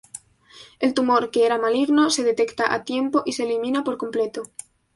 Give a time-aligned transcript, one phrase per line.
[0.79, 4.41] El tumor que era maligno se detecta a tiempo y se elimina por completo.